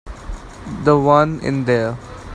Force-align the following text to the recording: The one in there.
The 0.83 0.97
one 0.97 1.39
in 1.41 1.65
there. 1.65 1.95